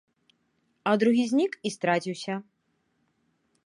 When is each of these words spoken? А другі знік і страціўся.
А 0.91 0.95
другі 1.03 1.23
знік 1.33 1.53
і 1.69 1.75
страціўся. 1.77 2.33